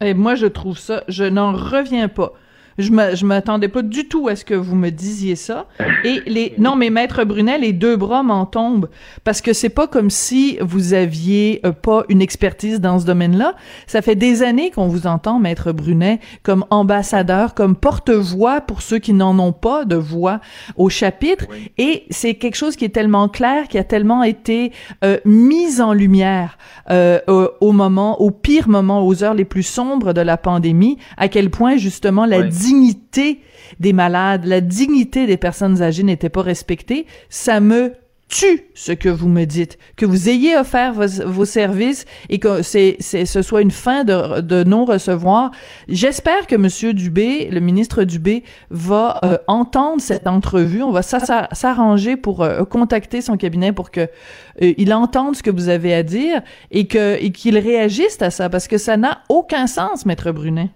Et 0.00 0.14
moi, 0.14 0.34
je 0.34 0.46
trouve 0.46 0.78
ça, 0.78 1.04
je 1.08 1.24
n'en 1.24 1.52
reviens 1.52 2.08
pas. 2.08 2.32
Je 2.78 2.90
me, 2.90 3.14
je 3.14 3.24
m'attendais 3.24 3.68
pas 3.68 3.82
du 3.82 4.06
tout 4.06 4.28
à 4.28 4.36
ce 4.36 4.44
que 4.44 4.54
vous 4.54 4.76
me 4.76 4.90
disiez 4.90 5.34
ça. 5.36 5.66
Et 6.04 6.22
les, 6.26 6.54
non, 6.58 6.76
mais 6.76 6.90
maître 6.90 7.24
Brunet, 7.24 7.58
les 7.58 7.72
deux 7.72 7.96
bras 7.96 8.22
m'en 8.22 8.44
tombent 8.46 8.88
parce 9.24 9.40
que 9.40 9.52
c'est 9.52 9.70
pas 9.70 9.86
comme 9.86 10.10
si 10.10 10.58
vous 10.60 10.92
aviez 10.92 11.60
euh, 11.64 11.72
pas 11.72 12.04
une 12.08 12.20
expertise 12.20 12.80
dans 12.80 12.98
ce 12.98 13.06
domaine-là. 13.06 13.54
Ça 13.86 14.02
fait 14.02 14.14
des 14.14 14.42
années 14.42 14.70
qu'on 14.70 14.88
vous 14.88 15.06
entend, 15.06 15.38
maître 15.38 15.72
Brunet, 15.72 16.20
comme 16.42 16.64
ambassadeur, 16.70 17.54
comme 17.54 17.76
porte-voix 17.76 18.60
pour 18.60 18.82
ceux 18.82 18.98
qui 18.98 19.12
n'en 19.12 19.38
ont 19.38 19.52
pas 19.52 19.84
de 19.84 19.96
voix 19.96 20.40
au 20.76 20.88
chapitre. 20.88 21.46
Et 21.78 22.04
c'est 22.10 22.34
quelque 22.34 22.56
chose 22.56 22.76
qui 22.76 22.84
est 22.84 22.90
tellement 22.90 23.28
clair, 23.28 23.68
qui 23.68 23.78
a 23.78 23.84
tellement 23.84 24.22
été 24.22 24.72
euh, 25.04 25.18
mis 25.24 25.80
en 25.80 25.92
lumière 25.92 26.58
euh, 26.90 27.20
au, 27.26 27.48
au 27.60 27.72
moment, 27.72 28.20
au 28.20 28.30
pire 28.30 28.68
moment, 28.68 29.06
aux 29.06 29.24
heures 29.24 29.34
les 29.34 29.44
plus 29.44 29.62
sombres 29.62 30.12
de 30.12 30.20
la 30.20 30.36
pandémie, 30.36 30.98
à 31.16 31.28
quel 31.28 31.50
point 31.50 31.76
justement 31.76 32.26
la 32.26 32.42
dignité 32.66 33.40
des 33.80 33.92
malades, 33.92 34.44
la 34.44 34.60
dignité 34.60 35.26
des 35.26 35.36
personnes 35.36 35.82
âgées 35.82 36.02
n'était 36.02 36.28
pas 36.28 36.42
respectée, 36.42 37.06
ça 37.28 37.60
me 37.60 37.92
tue 38.28 38.64
ce 38.74 38.90
que 38.90 39.08
vous 39.08 39.28
me 39.28 39.44
dites, 39.44 39.78
que 39.96 40.04
vous 40.04 40.28
ayez 40.28 40.56
offert 40.56 40.94
vos, 40.94 41.44
services 41.44 42.06
et 42.28 42.40
que 42.40 42.62
c'est, 42.62 42.96
ce 43.00 43.42
soit 43.42 43.62
une 43.62 43.70
fin 43.70 44.02
de, 44.02 44.64
non-recevoir. 44.64 45.52
J'espère 45.86 46.48
que 46.48 46.56
Monsieur 46.56 46.92
Dubé, 46.92 47.48
le 47.50 47.60
ministre 47.60 48.02
Dubé, 48.02 48.42
va 48.70 49.20
euh, 49.22 49.38
entendre 49.46 50.00
cette 50.00 50.26
entrevue. 50.26 50.82
On 50.82 50.90
va 50.90 51.02
s'arranger 51.02 52.16
pour 52.16 52.42
euh, 52.42 52.64
contacter 52.64 53.20
son 53.20 53.36
cabinet 53.36 53.72
pour 53.72 53.92
que 53.92 54.00
euh, 54.00 54.74
il 54.76 54.92
entende 54.92 55.36
ce 55.36 55.42
que 55.44 55.50
vous 55.50 55.68
avez 55.68 55.94
à 55.94 56.02
dire 56.02 56.42
et 56.72 56.88
et 56.96 57.30
qu'il 57.30 57.58
réagisse 57.58 58.20
à 58.22 58.30
ça 58.30 58.48
parce 58.48 58.66
que 58.66 58.78
ça 58.78 58.96
n'a 58.96 59.20
aucun 59.28 59.68
sens, 59.68 60.04
Maître 60.04 60.32
Brunet. 60.32 60.70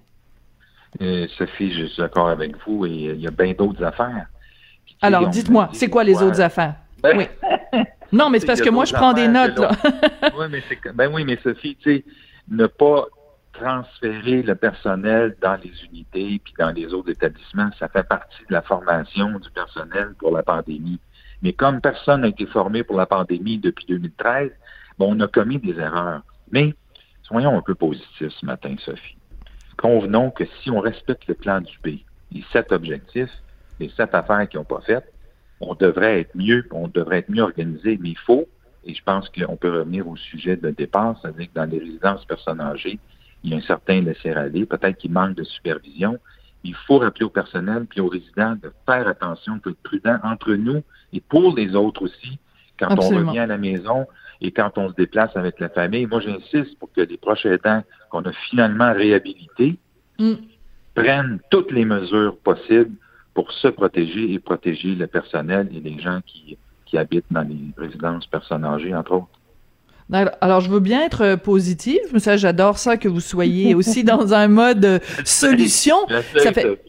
Sophie, 0.98 1.72
je 1.72 1.86
suis 1.86 2.02
d'accord 2.02 2.28
avec 2.28 2.56
vous 2.66 2.86
et 2.86 2.90
il 2.90 3.20
y 3.20 3.26
a 3.26 3.30
bien 3.30 3.52
d'autres 3.52 3.82
affaires. 3.84 4.26
Alors, 5.02 5.28
dites-moi, 5.28 5.70
c'est 5.72 5.88
quoi 5.88 6.04
les 6.04 6.22
autres 6.22 6.40
affaires? 6.40 6.74
Ben, 7.02 7.16
oui. 7.16 7.26
Non, 8.12 8.28
mais 8.28 8.40
c'est 8.40 8.46
parce 8.46 8.60
que 8.60 8.68
moi, 8.68 8.84
je 8.84 8.92
prends 8.92 9.14
des 9.14 9.26
notes, 9.26 9.58
là. 9.58 9.70
oui, 10.38 10.46
mais 10.50 10.62
ben 10.92 11.10
oui, 11.10 11.24
mais 11.24 11.38
Sophie, 11.42 11.74
tu 11.80 11.96
sais, 11.96 12.04
ne 12.50 12.66
pas 12.66 13.06
transférer 13.54 14.42
le 14.42 14.54
personnel 14.54 15.36
dans 15.40 15.56
les 15.62 15.72
unités 15.86 16.40
puis 16.44 16.54
dans 16.58 16.70
les 16.70 16.92
autres 16.92 17.10
établissements, 17.10 17.70
ça 17.78 17.88
fait 17.88 18.06
partie 18.06 18.42
de 18.48 18.52
la 18.52 18.62
formation 18.62 19.38
du 19.38 19.50
personnel 19.50 20.14
pour 20.18 20.32
la 20.32 20.42
pandémie. 20.42 21.00
Mais 21.42 21.52
comme 21.52 21.80
personne 21.80 22.22
n'a 22.22 22.28
été 22.28 22.46
formé 22.46 22.82
pour 22.82 22.96
la 22.96 23.06
pandémie 23.06 23.58
depuis 23.58 23.86
2013, 23.86 24.50
bon, 24.98 25.16
on 25.16 25.20
a 25.20 25.28
commis 25.28 25.58
des 25.58 25.78
erreurs. 25.78 26.22
Mais 26.50 26.74
soyons 27.22 27.56
un 27.56 27.62
peu 27.62 27.74
positifs 27.74 28.32
ce 28.38 28.44
matin, 28.44 28.74
Sophie. 28.84 29.16
Convenons 29.80 30.30
que 30.30 30.44
si 30.60 30.70
on 30.70 30.80
respecte 30.80 31.26
le 31.26 31.34
plan 31.34 31.62
du 31.62 31.78
B, 31.82 32.00
les 32.32 32.44
sept 32.52 32.70
objectifs, 32.70 33.32
les 33.78 33.88
sept 33.88 34.14
affaires 34.14 34.46
qui 34.46 34.58
n'ont 34.58 34.64
pas 34.64 34.82
faites, 34.82 35.10
on 35.58 35.74
devrait 35.74 36.20
être 36.20 36.36
mieux, 36.36 36.66
on 36.70 36.86
devrait 36.86 37.20
être 37.20 37.30
mieux 37.30 37.42
organisé, 37.42 37.98
mais 37.98 38.10
il 38.10 38.18
faut, 38.18 38.46
et 38.84 38.92
je 38.94 39.02
pense 39.02 39.30
qu'on 39.30 39.56
peut 39.56 39.72
revenir 39.72 40.06
au 40.06 40.16
sujet 40.16 40.56
de 40.56 40.68
départ, 40.68 41.16
c'est-à-dire 41.20 41.48
que 41.48 41.54
dans 41.54 41.64
les 41.64 41.78
résidences 41.78 42.26
personnes 42.26 42.60
âgées, 42.60 42.98
il 43.42 43.52
y 43.52 43.54
a 43.54 43.56
un 43.56 43.62
certain 43.62 44.02
laisser-aller, 44.02 44.66
peut-être 44.66 44.98
qu'il 44.98 45.12
manque 45.12 45.34
de 45.34 45.44
supervision. 45.44 46.18
Il 46.62 46.74
faut 46.74 46.98
rappeler 46.98 47.24
au 47.24 47.30
personnel 47.30 47.86
puis 47.88 48.00
aux 48.00 48.08
résidents 48.08 48.56
de 48.62 48.70
faire 48.84 49.08
attention, 49.08 49.60
de 49.64 49.70
être 49.70 49.82
prudent 49.82 50.18
entre 50.22 50.52
nous 50.52 50.82
et 51.14 51.22
pour 51.22 51.56
les 51.56 51.74
autres 51.74 52.02
aussi, 52.02 52.38
quand 52.78 52.98
on 52.98 53.08
revient 53.08 53.38
à 53.38 53.46
la 53.46 53.56
maison 53.56 54.06
et 54.40 54.50
quand 54.50 54.78
on 54.78 54.88
se 54.88 54.94
déplace 54.94 55.30
avec 55.36 55.60
la 55.60 55.68
famille. 55.68 56.06
Moi, 56.06 56.20
j'insiste 56.20 56.78
pour 56.78 56.92
que 56.92 57.02
les 57.02 57.16
prochains 57.16 57.58
temps 57.58 57.82
qu'on 58.10 58.22
a 58.22 58.32
finalement 58.48 58.92
réhabilités 58.92 59.76
mm. 60.18 60.34
prennent 60.94 61.40
toutes 61.50 61.70
les 61.72 61.84
mesures 61.84 62.36
possibles 62.38 62.92
pour 63.34 63.52
se 63.52 63.68
protéger 63.68 64.32
et 64.32 64.38
protéger 64.38 64.94
le 64.94 65.06
personnel 65.06 65.68
et 65.74 65.80
les 65.80 66.00
gens 66.00 66.20
qui, 66.26 66.56
qui 66.86 66.98
habitent 66.98 67.30
dans 67.30 67.42
les 67.42 67.58
résidences 67.76 68.26
personnes 68.26 68.64
âgées, 68.64 68.94
entre 68.94 69.12
autres. 69.12 69.28
Alors, 70.12 70.60
je 70.60 70.68
veux 70.68 70.80
bien 70.80 71.02
être 71.02 71.22
euh, 71.22 71.36
positive, 71.36 72.00
mais 72.12 72.18
ça, 72.18 72.36
j'adore 72.36 72.78
ça 72.78 72.96
que 72.96 73.06
vous 73.06 73.20
soyez 73.20 73.76
aussi 73.76 74.02
dans 74.02 74.34
un 74.34 74.48
mode 74.48 74.84
euh, 74.84 74.98
solution. 75.24 75.94
ça 76.36 76.52
fait... 76.52 76.80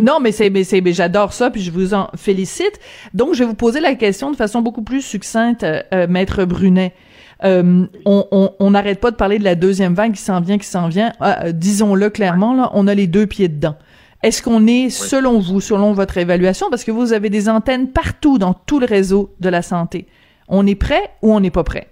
Non, 0.00 0.20
mais 0.20 0.32
c'est, 0.32 0.50
mais 0.50 0.64
c'est, 0.64 0.80
mais 0.80 0.92
j'adore 0.92 1.32
ça, 1.32 1.50
puis 1.50 1.60
je 1.60 1.70
vous 1.70 1.94
en 1.94 2.08
félicite. 2.16 2.80
Donc, 3.14 3.34
je 3.34 3.40
vais 3.40 3.44
vous 3.44 3.54
poser 3.54 3.80
la 3.80 3.94
question 3.94 4.30
de 4.30 4.36
façon 4.36 4.62
beaucoup 4.62 4.82
plus 4.82 5.02
succincte, 5.02 5.64
euh, 5.64 6.06
maître 6.08 6.44
Brunet. 6.44 6.94
on 7.42 8.70
n'arrête 8.70 9.00
pas 9.00 9.10
de 9.10 9.16
parler 9.16 9.38
de 9.38 9.44
la 9.44 9.54
deuxième 9.54 9.94
vague 9.94 10.12
qui 10.12 10.22
s'en 10.22 10.40
vient, 10.40 10.58
qui 10.58 10.66
s'en 10.66 10.88
vient. 10.88 11.12
Ah, 11.20 11.52
disons-le 11.52 12.10
clairement, 12.10 12.54
là, 12.54 12.70
on 12.74 12.86
a 12.86 12.94
les 12.94 13.06
deux 13.06 13.26
pieds 13.26 13.48
dedans. 13.48 13.76
Est-ce 14.22 14.40
qu'on 14.40 14.68
est, 14.68 14.88
selon 14.88 15.40
vous, 15.40 15.60
selon 15.60 15.92
votre 15.92 16.16
évaluation, 16.16 16.70
parce 16.70 16.84
que 16.84 16.92
vous 16.92 17.12
avez 17.12 17.28
des 17.28 17.48
antennes 17.48 17.90
partout 17.90 18.38
dans 18.38 18.54
tout 18.54 18.78
le 18.78 18.86
réseau 18.86 19.34
de 19.40 19.48
la 19.48 19.62
santé, 19.62 20.06
on 20.46 20.64
est 20.66 20.76
prêt 20.76 21.10
ou 21.22 21.34
on 21.34 21.40
n'est 21.40 21.50
pas 21.50 21.64
prêt? 21.64 21.88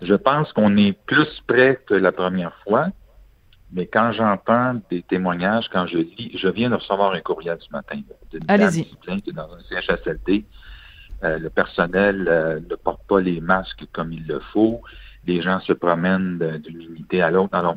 Je 0.00 0.14
pense 0.14 0.52
qu'on 0.52 0.76
est 0.78 0.92
plus 1.06 1.28
prêt 1.46 1.78
que 1.86 1.94
la 1.94 2.12
première 2.12 2.56
fois, 2.64 2.88
mais 3.72 3.86
quand 3.86 4.12
j'entends 4.12 4.80
des 4.90 5.02
témoignages, 5.02 5.68
quand 5.72 5.86
je 5.86 5.98
lis, 5.98 6.32
je 6.36 6.48
viens 6.48 6.70
de 6.70 6.74
recevoir 6.74 7.12
un 7.12 7.20
courriel 7.20 7.56
ce 7.60 7.70
matin 7.72 8.00
Allez-y. 8.48 8.86
dans 9.32 9.48
un 9.54 9.60
CHSLD. 9.68 10.44
Euh, 11.24 11.38
le 11.38 11.50
personnel 11.50 12.26
euh, 12.28 12.60
ne 12.68 12.74
porte 12.74 13.06
pas 13.06 13.20
les 13.20 13.40
masques 13.40 13.84
comme 13.92 14.12
il 14.12 14.26
le 14.26 14.40
faut. 14.40 14.82
Les 15.26 15.40
gens 15.40 15.60
se 15.60 15.72
promènent 15.72 16.38
d'une 16.58 16.82
unité 16.82 17.22
à 17.22 17.30
l'autre. 17.30 17.54
Alors, 17.54 17.76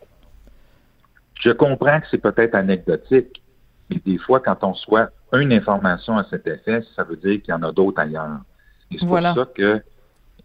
je 1.40 1.52
comprends 1.52 2.02
que 2.02 2.08
c'est 2.10 2.18
peut-être 2.18 2.56
anecdotique, 2.56 3.44
mais 3.90 4.02
des 4.04 4.18
fois, 4.18 4.40
quand 4.40 4.64
on 4.64 4.74
soit 4.74 5.12
une 5.34 5.54
information 5.54 6.18
à 6.18 6.24
cet 6.26 6.48
effet, 6.48 6.82
ça 6.96 7.04
veut 7.04 7.18
dire 7.18 7.42
qu'il 7.42 7.52
y 7.52 7.54
en 7.54 7.62
a 7.62 7.72
d'autres 7.72 8.02
ailleurs. 8.02 8.40
Et 8.92 8.98
c'est 8.98 9.06
pour 9.06 9.22
ça 9.22 9.48
que 9.56 9.82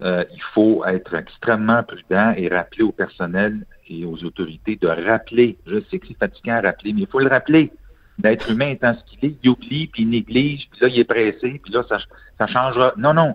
euh, 0.02 0.24
il 0.32 0.42
faut 0.54 0.84
être 0.84 1.14
extrêmement 1.14 1.82
prudent 1.82 2.32
et 2.36 2.48
rappeler 2.48 2.84
au 2.84 2.92
personnel 2.92 3.66
et 3.88 4.04
aux 4.04 4.24
autorités 4.24 4.76
de 4.76 4.88
rappeler. 4.88 5.58
Je 5.66 5.80
sais 5.90 5.98
que 5.98 6.06
c'est 6.06 6.18
fatigant 6.18 6.54
à 6.54 6.60
rappeler, 6.62 6.92
mais 6.92 7.02
il 7.02 7.06
faut 7.06 7.20
le 7.20 7.28
rappeler. 7.28 7.72
D'être 8.18 8.50
humain 8.50 8.68
étant 8.68 8.94
ce 8.94 9.04
qu'il 9.04 9.30
est, 9.30 9.36
il 9.42 9.50
oublie, 9.50 9.86
puis 9.86 10.02
il 10.02 10.10
néglige, 10.10 10.68
puis 10.70 10.80
là, 10.82 10.88
il 10.88 10.98
est 10.98 11.04
pressé, 11.04 11.60
puis 11.62 11.72
là, 11.72 11.82
ça, 11.88 11.98
ça 12.38 12.46
changera. 12.46 12.92
Non, 12.98 13.14
non, 13.14 13.34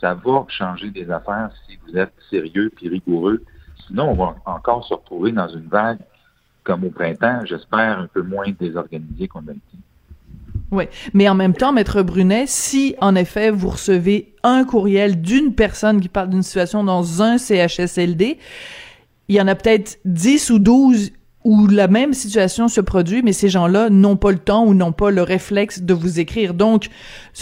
ça 0.00 0.14
va 0.14 0.44
changer 0.48 0.90
des 0.90 1.10
affaires 1.10 1.50
si 1.66 1.78
vous 1.86 1.96
êtes 1.96 2.14
sérieux 2.30 2.72
puis 2.74 2.88
rigoureux. 2.88 3.44
Sinon, 3.86 4.10
on 4.10 4.14
va 4.14 4.34
encore 4.44 4.84
se 4.86 4.94
retrouver 4.94 5.30
dans 5.30 5.48
une 5.48 5.68
vague 5.68 6.00
comme 6.64 6.84
au 6.84 6.90
printemps, 6.90 7.44
j'espère 7.44 7.98
un 7.98 8.06
peu 8.06 8.22
moins 8.22 8.50
désorganisé 8.58 9.28
qu'on 9.28 9.46
a 9.46 9.52
été. 9.52 9.73
Oui, 10.70 10.84
mais 11.12 11.28
en 11.28 11.34
même 11.34 11.54
temps, 11.54 11.72
Maître 11.72 12.02
Brunet, 12.02 12.44
si 12.46 12.94
en 13.00 13.14
effet 13.14 13.50
vous 13.50 13.70
recevez 13.70 14.34
un 14.42 14.64
courriel 14.64 15.20
d'une 15.20 15.54
personne 15.54 16.00
qui 16.00 16.08
parle 16.08 16.30
d'une 16.30 16.42
situation 16.42 16.82
dans 16.82 17.22
un 17.22 17.38
CHSLD, 17.38 18.38
il 19.28 19.36
y 19.36 19.40
en 19.40 19.46
a 19.46 19.54
peut-être 19.54 19.98
10 20.04 20.50
ou 20.50 20.58
12 20.58 21.12
où 21.44 21.66
la 21.66 21.88
même 21.88 22.14
situation 22.14 22.68
se 22.68 22.80
produit, 22.80 23.22
mais 23.22 23.34
ces 23.34 23.50
gens-là 23.50 23.90
n'ont 23.90 24.16
pas 24.16 24.32
le 24.32 24.38
temps 24.38 24.64
ou 24.64 24.72
n'ont 24.72 24.92
pas 24.92 25.10
le 25.10 25.22
réflexe 25.22 25.82
de 25.82 25.92
vous 25.92 26.18
écrire. 26.18 26.54
Donc, 26.54 26.88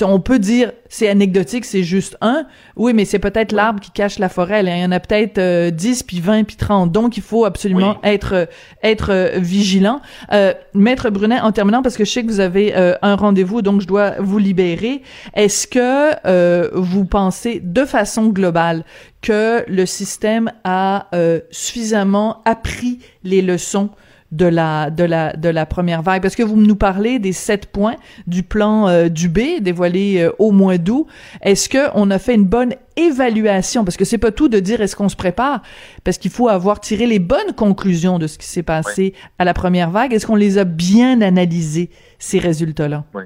on 0.03 0.19
peut 0.19 0.41
dire 0.41 0.73
c'est 0.93 1.09
anecdotique, 1.09 1.65
c'est 1.65 1.83
juste 1.83 2.19
un. 2.21 2.45
Oui, 2.77 2.93
mais 2.93 3.07
c'est 3.07 3.19
peut-être 3.19 3.53
l'arbre 3.53 3.81
qui 3.81 3.91
cache 3.91 4.19
la 4.19 4.29
forêt. 4.29 4.63
Il 4.63 4.69
y 4.69 4.85
en 4.85 4.93
a 4.93 5.01
peut-être 5.01 5.39
euh, 5.39 5.71
10, 5.71 6.03
puis 6.03 6.21
20, 6.21 6.45
puis 6.45 6.57
30. 6.57 6.93
Donc, 6.93 7.17
il 7.17 7.23
faut 7.23 7.47
absolument 7.47 7.97
être 8.05 8.47
être 8.83 9.11
euh, 9.11 9.31
vigilant. 9.37 10.01
Euh, 10.33 10.53
Maître 10.75 11.11
Brunet, 11.11 11.41
en 11.41 11.53
terminant, 11.53 11.83
parce 11.83 11.97
que 11.97 12.05
je 12.05 12.11
sais 12.11 12.23
que 12.23 12.29
vous 12.29 12.41
avez 12.41 12.77
euh, 12.77 12.95
un 13.03 13.17
rendez-vous, 13.17 13.63
donc 13.63 13.81
je 13.81 13.87
dois 13.87 14.17
vous 14.19 14.39
libérer. 14.39 15.03
Est-ce 15.35 15.67
que 15.67 16.79
vous 16.79 17.05
pensez 17.05 17.61
de 17.63 17.85
façon 17.85 18.29
globale 18.29 18.85
que 19.23 19.65
le 19.69 19.87
système 19.87 20.53
a 20.65 21.09
suffisamment 21.51 22.43
appris 22.45 22.99
les 23.25 23.41
leçons 23.43 23.91
de 24.33 24.47
la 24.47 24.91
de 24.91 25.05
la 25.05 25.35
de 25.35 25.49
la 25.49 25.67
première 25.67 26.03
vague. 26.03 26.23
Parce 26.23 26.35
que 26.35 26.43
vous 26.43 26.57
nous 26.57 26.75
parlez 26.75 27.19
des 27.19 27.33
sept 27.33 27.67
points 27.67 27.97
du 28.27 28.43
plan 28.43 28.89
euh, 28.89 29.09
du 29.09 29.29
B 29.29 29.61
dévoilé 29.61 30.23
euh, 30.23 30.33
au 30.39 30.51
mois 30.51 30.79
d'août. 30.79 31.07
Est-ce 31.43 31.69
que 31.69 31.91
on 31.95 32.11
a 32.11 32.19
fait 32.19 32.35
une 32.35 32.47
bonne 32.47 32.75
évaluation? 32.97 33.85
Parce 33.85 33.97
que 33.97 34.05
c'est 34.05 34.19
pas 34.19 34.33
tout 34.33 34.49
de 34.49 34.59
dire 34.59 34.81
est-ce 34.81 34.97
qu'on 34.97 35.09
se 35.11 35.17
prépare 35.17 35.63
parce 36.03 36.19
qu'il 36.19 36.31
faut 36.31 36.49
avoir 36.49 36.81
tiré 36.81 37.07
les 37.07 37.19
bonnes 37.19 37.53
conclusions 37.55 38.19
de 38.19 38.27
ce 38.27 38.39
qui 38.39 38.47
s'est 38.47 38.63
passé 38.63 39.15
à 39.39 39.45
la 39.45 39.55
première 39.55 39.91
vague. 39.91 40.13
Est-ce 40.13 40.27
qu'on 40.27 40.35
les 40.35 40.59
a 40.59 40.65
bien 40.65 41.21
analysés 41.21 41.91
ces 42.19 42.39
résultats 42.39 42.89
là 42.89 43.05
oui. 43.15 43.25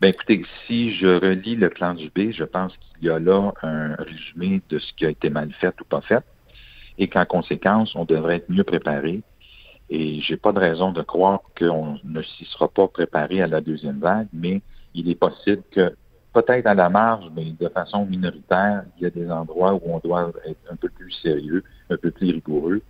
Ben 0.00 0.08
écoutez, 0.08 0.42
si 0.66 0.92
je 0.96 1.06
relis 1.06 1.54
le 1.54 1.70
plan 1.70 1.94
du 1.94 2.10
B, 2.10 2.32
je 2.32 2.42
pense 2.42 2.72
qu'il 2.76 3.06
y 3.06 3.08
a 3.08 3.20
là 3.20 3.52
un 3.62 3.94
résumé 3.94 4.60
de 4.68 4.80
ce 4.80 4.92
qui 4.94 5.06
a 5.06 5.10
été 5.10 5.30
mal 5.30 5.52
fait 5.60 5.80
ou 5.80 5.84
pas 5.84 6.00
fait, 6.00 6.24
et 6.98 7.06
qu'en 7.06 7.24
conséquence, 7.24 7.94
on 7.94 8.04
devrait 8.04 8.38
être 8.38 8.50
mieux 8.50 8.64
préparé 8.64 9.22
et 9.94 10.22
j'ai 10.22 10.38
pas 10.38 10.52
de 10.52 10.58
raison 10.58 10.90
de 10.90 11.02
croire 11.02 11.42
qu'on 11.58 11.98
ne 12.02 12.22
s'y 12.22 12.46
sera 12.46 12.66
pas 12.66 12.88
préparé 12.88 13.42
à 13.42 13.46
la 13.46 13.60
deuxième 13.60 13.98
vague, 13.98 14.26
mais 14.32 14.62
il 14.94 15.10
est 15.10 15.14
possible 15.14 15.62
que, 15.70 15.94
peut-être 16.32 16.66
à 16.66 16.72
la 16.72 16.88
marge, 16.88 17.26
mais 17.36 17.52
de 17.60 17.68
façon 17.68 18.06
minoritaire, 18.06 18.84
il 18.96 19.02
y 19.02 19.06
a 19.06 19.10
des 19.10 19.30
endroits 19.30 19.74
où 19.74 19.82
on 19.84 19.98
doit 19.98 20.32
être 20.46 20.72
un 20.72 20.76
peu 20.76 20.88
plus 20.88 21.12
sérieux, 21.12 21.62
un 21.90 21.98
peu 21.98 22.10
plus 22.10 22.30
rigoureux. 22.30 22.80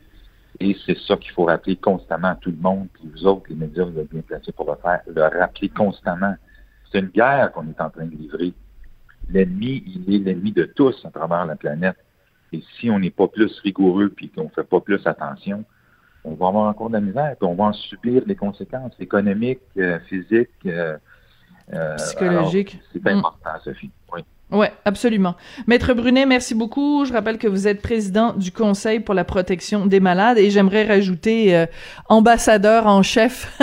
Et 0.60 0.76
c'est 0.86 0.96
ça 0.96 1.16
qu'il 1.16 1.32
faut 1.32 1.46
rappeler 1.46 1.74
constamment 1.74 2.28
à 2.28 2.34
tout 2.36 2.52
le 2.52 2.56
monde, 2.56 2.86
puis 2.92 3.10
vous 3.12 3.26
autres, 3.26 3.46
les 3.48 3.56
médias, 3.56 3.82
vous 3.82 3.98
êtes 3.98 4.12
bien 4.12 4.22
placés 4.22 4.52
pour 4.52 4.70
le 4.70 4.76
faire, 4.80 5.00
le 5.08 5.22
rappeler 5.22 5.70
constamment. 5.70 6.36
C'est 6.92 7.00
une 7.00 7.06
guerre 7.06 7.50
qu'on 7.50 7.66
est 7.68 7.80
en 7.80 7.90
train 7.90 8.06
de 8.06 8.14
livrer. 8.14 8.52
L'ennemi, 9.28 9.82
il 9.86 10.14
est 10.14 10.18
l'ennemi 10.18 10.52
de 10.52 10.66
tous 10.66 11.04
à 11.04 11.10
travers 11.10 11.46
la 11.46 11.56
planète. 11.56 11.96
Et 12.52 12.62
si 12.78 12.90
on 12.90 13.00
n'est 13.00 13.10
pas 13.10 13.26
plus 13.26 13.58
rigoureux 13.64 14.10
puis 14.10 14.30
qu'on 14.30 14.44
ne 14.44 14.50
fait 14.50 14.62
pas 14.62 14.80
plus 14.80 15.04
attention, 15.04 15.64
on 16.24 16.34
va 16.34 16.48
avoir 16.48 16.68
encore 16.68 16.88
de 16.88 16.94
la 16.94 17.00
misère, 17.00 17.36
puis 17.38 17.48
on 17.48 17.54
va 17.54 17.64
en 17.64 17.72
subir 17.72 18.22
les 18.26 18.36
conséquences 18.36 18.94
économiques, 19.00 19.60
euh, 19.78 19.98
physiques, 20.08 20.50
euh, 20.66 20.96
euh 21.72 21.96
psychologiques. 21.96 22.80
C'est 22.92 23.06
important, 23.08 23.50
Sophie. 23.64 23.90
Oui. 24.52 24.66
Absolument. 24.84 25.34
Maître 25.66 25.94
Brunet, 25.94 26.26
merci 26.26 26.54
beaucoup. 26.54 27.04
Je 27.06 27.12
rappelle 27.12 27.38
que 27.38 27.48
vous 27.48 27.66
êtes 27.66 27.80
président 27.80 28.34
du 28.34 28.52
Conseil 28.52 29.00
pour 29.00 29.14
la 29.14 29.24
protection 29.24 29.86
des 29.86 30.00
malades 30.00 30.38
et 30.38 30.50
j'aimerais 30.50 30.84
rajouter 30.84 31.56
euh, 31.56 31.66
ambassadeur 32.08 32.86
en 32.86 33.02
chef 33.02 33.58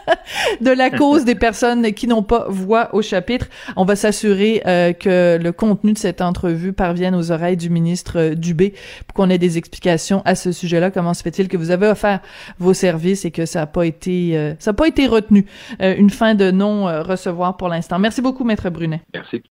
de 0.60 0.70
la 0.70 0.90
cause 0.90 1.24
des 1.24 1.34
personnes 1.34 1.92
qui 1.92 2.08
n'ont 2.08 2.22
pas 2.22 2.46
voix 2.48 2.94
au 2.94 3.02
chapitre. 3.02 3.46
On 3.76 3.84
va 3.84 3.94
s'assurer 3.94 4.62
euh, 4.66 4.92
que 4.92 5.38
le 5.40 5.52
contenu 5.52 5.92
de 5.92 5.98
cette 5.98 6.20
entrevue 6.20 6.72
parvienne 6.72 7.14
aux 7.14 7.30
oreilles 7.30 7.56
du 7.56 7.70
ministre 7.70 8.18
euh, 8.18 8.34
Dubé 8.34 8.74
pour 9.06 9.14
qu'on 9.14 9.30
ait 9.30 9.38
des 9.38 9.58
explications 9.58 10.22
à 10.24 10.34
ce 10.34 10.50
sujet-là. 10.50 10.90
Comment 10.90 11.14
se 11.14 11.22
fait-il 11.22 11.48
que 11.48 11.56
vous 11.56 11.70
avez 11.70 11.86
offert 11.86 12.20
vos 12.58 12.74
services 12.74 13.24
et 13.24 13.30
que 13.30 13.46
ça 13.46 13.60
n'a 13.60 13.66
pas 13.66 13.86
été 13.86 14.54
ça 14.58 14.70
n'a 14.70 14.74
pas 14.74 14.88
été 14.88 15.06
retenu? 15.06 15.46
Une 15.80 16.10
fin 16.10 16.34
de 16.34 16.50
non 16.50 16.84
recevoir 17.02 17.56
pour 17.56 17.68
l'instant. 17.68 17.98
Merci 17.98 18.20
beaucoup, 18.20 18.44
maître 18.44 18.68
Brunet. 18.70 19.02
Merci. 19.12 19.42